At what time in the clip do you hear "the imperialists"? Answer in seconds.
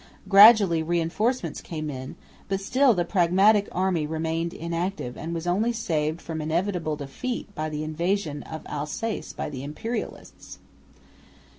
9.47-10.57